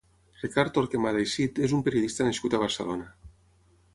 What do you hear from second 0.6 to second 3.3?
Torquemada i Cid és un periodista nascut a Barcelona.